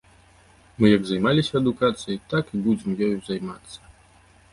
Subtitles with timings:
[0.79, 3.77] Мы як займаліся адукацыяй, так і будзем ёю займацца.